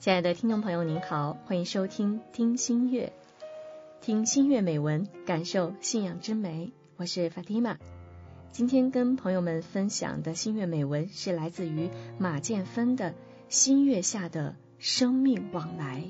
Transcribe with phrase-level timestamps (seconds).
[0.00, 3.12] 亲爱的听众朋友，您好，欢迎收听听心月，
[4.00, 6.72] 听心月美文，感受信仰之美。
[6.96, 7.76] 我是法蒂玛。
[8.50, 13.10] 今天跟朋友们分享的心月美文是来自于马建芬的
[13.50, 16.02] 《新月下的生命往来》。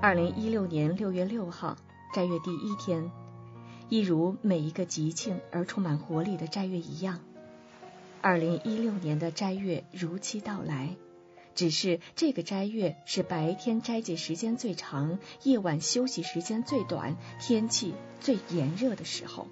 [0.00, 1.76] 二零一六年六月六号，
[2.16, 3.12] 斋月第一天，
[3.90, 7.20] 一如每一个吉庆而充满活力的斋月一样，
[8.22, 10.96] 二零一六年的斋月如期到来。
[11.54, 19.48] 只是这个斋月是白天斋戒时间最长，夜晚休息时间最短，天气最炎热的时候。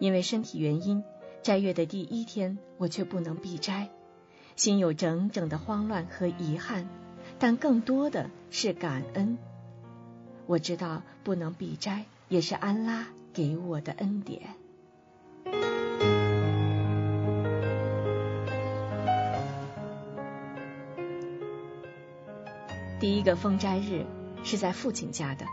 [0.00, 1.04] 因为身体原因，
[1.44, 3.88] 斋月的第一天我却不能闭斋，
[4.56, 6.88] 心有整整的慌乱和遗憾。
[7.38, 9.38] 但更多的是感恩。
[10.48, 13.04] 我知道不能避斋，也是安拉
[13.34, 14.40] 给我的恩典。
[22.98, 24.06] 第一个封斋日
[24.42, 25.44] 是在父亲家的，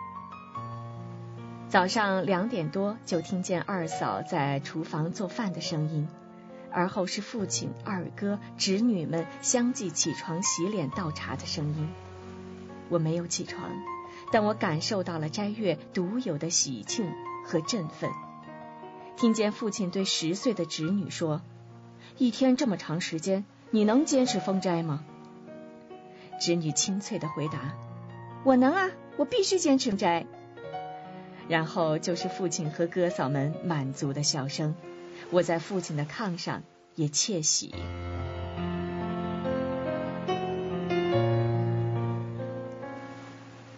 [1.67, 6.07] 早上两点多就听见二嫂在厨房做饭的声音。
[6.71, 11.89] 而后是父亲、二哥、侄女们相继起床、洗脸、倒茶的声音。
[12.87, 13.69] 我没有起床，
[14.31, 17.11] 但我感受到了斋月独有的喜庆
[17.45, 18.09] 和振奋。
[19.17, 21.41] 听见父亲对十岁的侄女说
[22.17, 25.05] ：“一天这么长时间，你能坚持封斋吗？”
[26.39, 27.75] 侄女清脆的回答
[28.43, 30.25] ：“我能啊，我必须坚持斋。”
[31.47, 34.75] 然后就是父亲和哥嫂们满足的笑声。
[35.31, 36.63] 我在父亲的炕上
[36.95, 37.73] 也窃喜。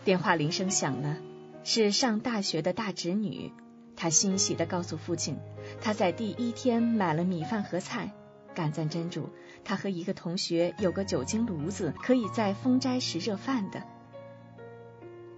[0.07, 1.17] 电话铃声响了，
[1.65, 3.51] 是上大学的大侄女。
[3.97, 5.37] 她欣喜的告诉父亲，
[5.81, 8.13] 她在第一天买了米饭和菜，
[8.55, 9.29] 感赞真主，
[9.65, 13.83] 她和一个同学有个酒精炉子，可以在封斋时热饭的。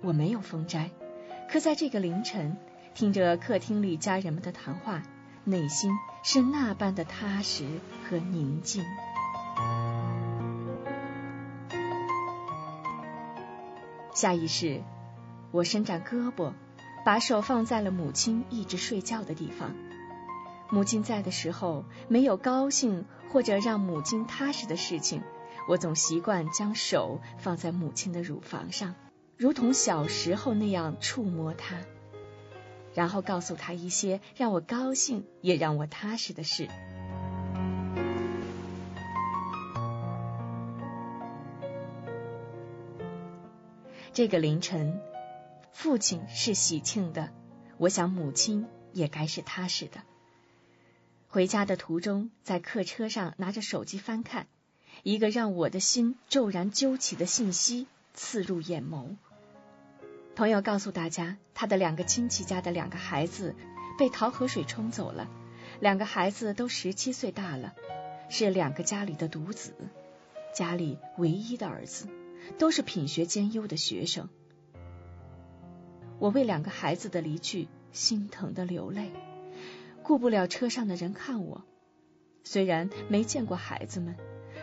[0.03, 0.91] 我没有封斋，
[1.52, 2.56] 可在这个凌晨，
[2.94, 5.02] 听着客厅里家人们的谈话。
[5.46, 5.91] 内心
[6.22, 7.66] 是那般的踏实
[8.08, 8.85] 和宁静。
[14.19, 14.84] 下意识，
[15.52, 16.52] 我伸展胳膊，
[17.06, 19.74] 把手放在了母亲一直睡觉的地方。
[20.69, 25.22] 母亲在的时候，没有高兴或者让母亲踏实的事情，
[25.69, 28.94] 我总习惯将手放在母亲的乳房上，
[29.38, 31.78] 如同小时候那样触摸她。
[32.94, 36.68] 然后告诉她一些让我高兴也让我踏实的事。
[44.19, 45.00] 这个凌晨，
[45.72, 47.30] 父亲是喜庆的，
[47.78, 50.02] 我想母亲也该是踏实的。
[51.30, 54.47] 回家的途中，在客车上拿着手机翻看，
[55.03, 59.16] 一个让我的心骤然揪起的信息刺入眼眸。
[60.35, 63.56] 朋友告诉大家，他的两个亲戚家的两个孩子
[63.97, 65.29] 被桃河水冲走了，
[65.79, 67.74] 两个孩子都十七岁大了，
[68.29, 69.74] 是两个家里的独子，
[70.53, 72.09] 家里唯一的儿子，
[72.58, 74.30] 都是品学兼优的学生。
[76.18, 79.12] 我为两个孩子的离去心疼的流泪，
[80.04, 81.64] 顾不了车上的人看我。
[82.44, 84.16] 虽然没见过孩子们，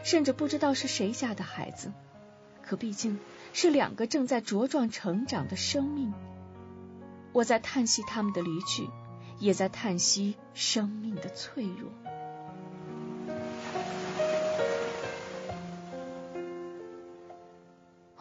[0.02, 1.92] 甚至不知道是谁家的孩子，
[2.62, 3.18] 可毕竟。
[3.52, 6.12] 是两个正在茁壮成长的生命，
[7.32, 8.86] 我在叹息他们的离去，
[9.38, 11.90] 也在叹息生命的脆弱。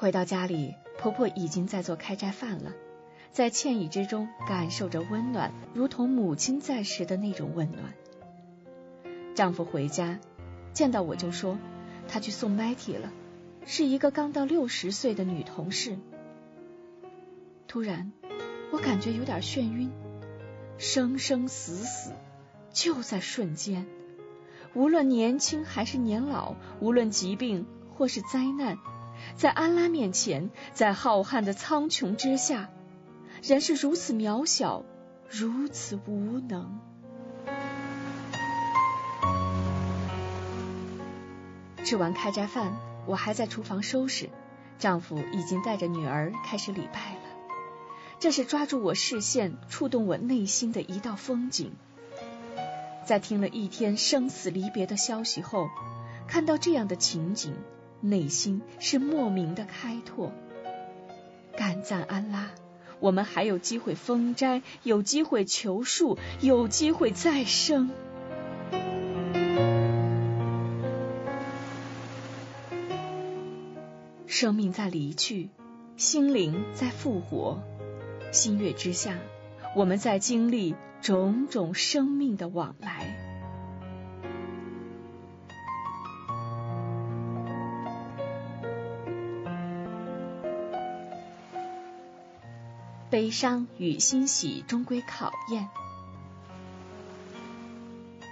[0.06, 2.74] 回到家里，婆婆已经在做开斋饭了，
[3.32, 7.92] 在歉意之中感受着温暖，如同母亲在时的那种温暖。
[9.34, 10.20] 丈夫回家
[10.74, 11.58] 见到我就说，
[12.08, 13.12] 他去送麦提了。
[13.66, 15.98] 是一个刚到六十岁的女同事。
[17.68, 18.12] 突然，
[18.72, 19.92] 我感觉有点眩晕。
[20.78, 22.12] 生生死死
[22.72, 23.88] 就在瞬间，
[24.76, 27.66] 无论年轻还是年老，无论疾病
[27.98, 28.78] 或是灾难，
[29.36, 32.70] 在安拉面前，在浩瀚的苍穹之下，
[33.44, 34.84] 人是如此渺小，
[35.30, 36.80] 如此无能。
[41.84, 42.74] 吃完开斋饭。
[43.08, 44.32] 我还在厨房收拾，
[44.80, 47.20] 丈夫已经带着女儿开始礼拜了。
[48.18, 51.76] 这是抓住我视线、触动我内心的一道风景。
[53.06, 55.70] 在听了一天生死离别的消息后，
[56.28, 57.54] 看到这样的情景，
[58.02, 60.32] 内心是莫名的开拓。
[61.58, 62.52] 感赞安拉，
[63.00, 67.90] 我们还有机会封斋，有机会求恕，有机会再生。
[74.28, 75.50] 生命在离去，
[75.96, 77.64] 心灵在复活。
[78.34, 79.18] 新月之下，
[79.78, 83.25] 我们在经历种种生命的往来。
[93.16, 95.70] 悲伤与欣喜终归考验。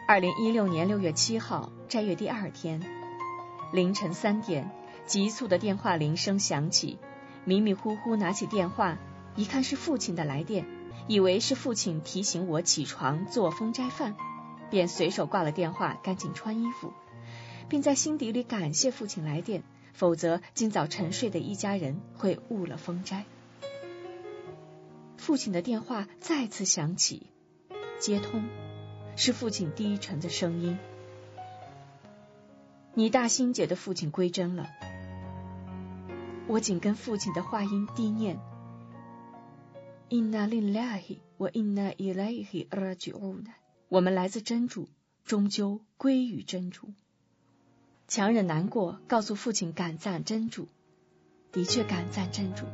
[0.05, 2.83] 二零一六年六月七号，斋月第二天
[3.71, 4.69] 凌晨三点，
[5.05, 6.97] 急促的电话铃声响起。
[7.45, 8.97] 迷迷糊糊拿起电话，
[9.37, 10.65] 一看是父亲的来电，
[11.07, 14.17] 以为是父亲提醒我起床做封斋饭，
[14.69, 16.91] 便随手挂了电话，赶紧穿衣服，
[17.69, 19.63] 并在心底里感谢父亲来电，
[19.93, 23.23] 否则今早沉睡的一家人会误了封斋。
[25.23, 27.27] 父亲的电话再次响起，
[27.97, 28.43] 接通，
[29.15, 30.77] 是父亲低沉的声音
[32.93, 34.67] ：“你大欣姐的父亲归真了。”
[36.49, 38.37] 我紧跟父亲的话音低念
[40.09, 43.45] ：“Inna lillahi wa inna ilayhi raji'un。”
[43.87, 44.89] 我们来自真主，
[45.23, 46.89] 终究归于真主。
[48.09, 50.67] 强忍难过，告诉父亲感赞真主，
[51.53, 52.65] 的确感赞真主。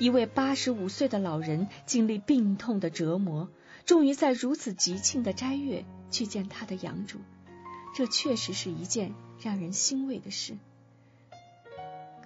[0.00, 3.50] 一位八十五岁的老人经历病痛的折磨，
[3.84, 7.18] 终于在如此吉庆的斋月去见他的养主，
[7.94, 10.56] 这确实是一件让人欣慰的事。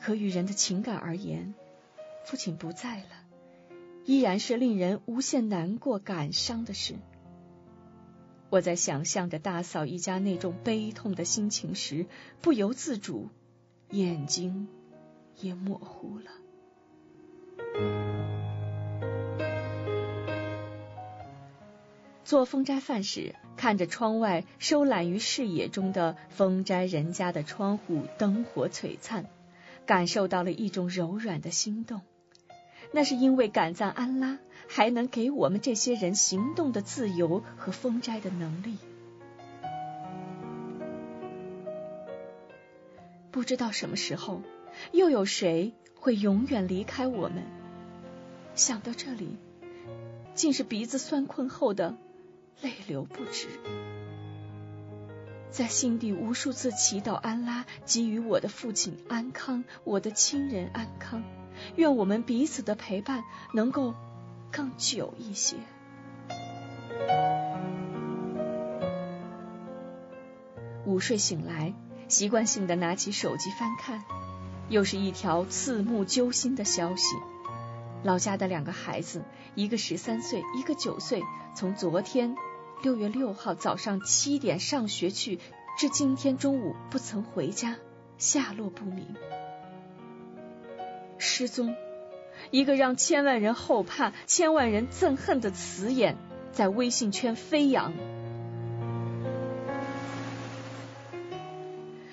[0.00, 1.52] 可与人的情感而言，
[2.24, 3.08] 父亲不在了，
[4.04, 6.94] 依然是令人无限难过、感伤的事。
[8.50, 12.06] 我在想象着大嫂一家那种悲痛的心情时，
[12.40, 13.30] 不由自主，
[13.90, 14.68] 眼睛
[15.40, 16.30] 也模糊了。
[22.24, 29.26] 做风斋饭时，看着窗外收揽于视野中的风斋人家的窗户灯火璀璨，
[29.86, 32.00] 感受到了一种柔软的心动。
[32.92, 34.38] 那是因为感赞安拉
[34.68, 38.78] 还能给我们这些人行动的自由和封斋的能力。
[43.30, 44.40] 不知道什么时候，
[44.92, 47.42] 又有谁会永远离开我们？
[48.54, 49.36] 想到这里，
[50.34, 51.96] 竟是鼻子酸困后的
[52.60, 53.48] 泪流不止，
[55.50, 61.24] 在心底无数次祈祷安拉给予我的父亲安康，我的亲人安康，
[61.76, 63.94] 愿我们彼此的陪伴能够
[64.52, 65.56] 更久一些。
[70.86, 71.74] 午睡醒来，
[72.08, 74.04] 习惯性的拿起手机翻看，
[74.68, 77.16] 又是一条刺目揪心的消息。
[78.02, 79.22] 老家的两个孩子，
[79.54, 81.22] 一个十三岁，一个九岁，
[81.54, 82.36] 从昨天
[82.82, 85.38] 六月六号早上七点上学去，
[85.78, 87.76] 至今天中午不曾回家，
[88.18, 89.14] 下落不明，
[91.18, 91.74] 失踪。
[92.50, 96.16] 一个让千万人后怕、千万人憎恨的词眼
[96.52, 97.92] 在微信圈飞扬。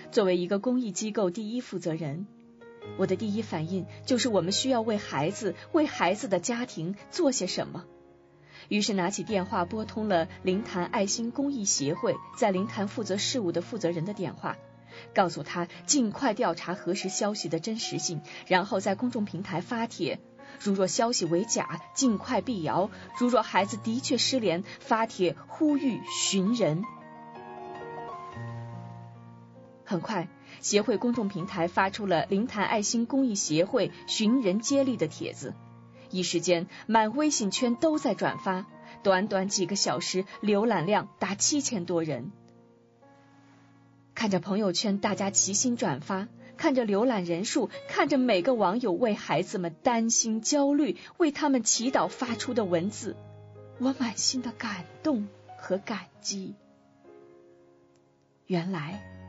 [0.09, 2.27] 作为一个公益机构第一负责人。
[3.01, 7.85] 我的第一反应就是我们需要为孩子、为孩子的家庭做些什么。
[8.69, 14.55] 于是拿起电话拨通了灵坛爱心公益协会在灵坛负责事务的负责人的电话，
[15.15, 20.19] 告诉他尽快调查核实消息的真实性，然后在公众平台发帖。
[20.59, 26.83] 如若消息为假，尽快辟谣；如若孩子的确失联，发帖呼吁寻人。
[29.91, 30.29] 很快。
[30.61, 35.53] 协会公众平台发出了灵坛爱心公益协会寻人接力的帖子，
[36.11, 38.65] 一时间满微信圈都在转发，
[39.03, 42.31] 短短几个小时浏览量达七千多人。
[44.13, 53.17] 看着朋友圈大家齐心转发，看着浏览人数，看着每个网友为孩子们担心焦虑、为他们祈祷发出的文字，
[53.79, 56.55] 我满心的感动和感激。
[58.45, 59.20] 原来。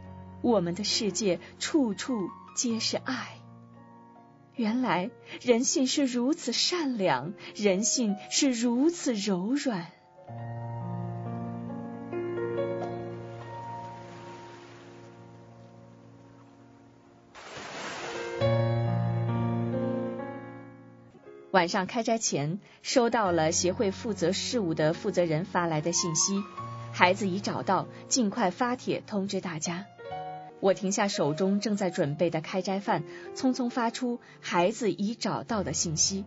[0.43, 3.39] 我们的世界处处皆是爱。
[4.55, 9.87] 原来人性是如此善良，人性是如此柔软。
[21.51, 26.43] 晚上开斋前，收到了协会负责事务的负责人发来的信息：
[26.93, 29.87] 孩子已找到，尽快发帖通知大家。
[30.63, 33.03] 我停下手中正在准备的开斋饭，
[33.35, 36.25] 匆匆发出“孩子已找到”的信息。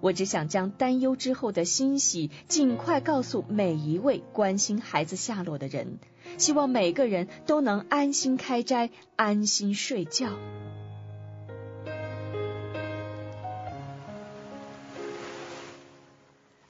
[0.00, 5.98] 我只想将担忧之后的欣喜尽快告诉每一位关心孩子下落的人，
[6.38, 10.28] 希望每个人都能安心开斋，安心睡觉。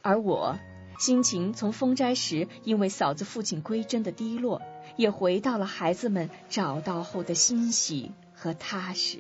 [0.01, 0.59] 而我
[0.99, 4.63] 心情从封斋时因为嫂子父亲归真的低落，
[4.97, 9.19] 也回到了孩子们找到后的欣喜和踏实。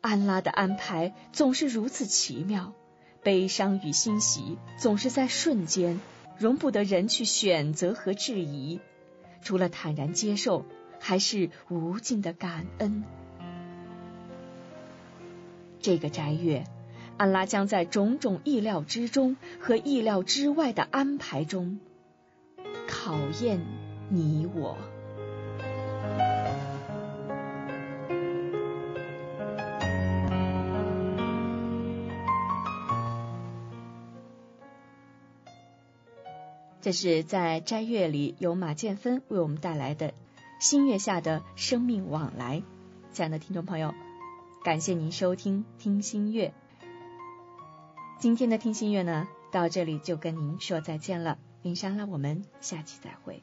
[0.00, 2.72] 安拉的安排总是如此奇妙，
[3.22, 6.00] 悲伤与欣喜总是在瞬间，
[6.38, 8.80] 容不得人去选择和质疑。
[9.42, 10.64] 除了坦然接受，
[11.00, 13.04] 还是无尽的感恩。
[15.80, 16.64] 这个斋月。
[17.16, 21.78] 安拉将在种种意料之中和意料之外的安排中
[23.04, 23.60] 考验
[24.08, 24.78] 你我。
[36.80, 40.14] 这是在斋月里由马建芬为我们带来的
[40.58, 42.62] 新月下的生命往来。
[43.12, 43.94] 亲爱的听众朋友，
[44.64, 46.54] 感谢您收听听心月。
[48.18, 53.42] 今天的听心月呢，到这里就跟您说再见了，林莎拉，我们下期再会。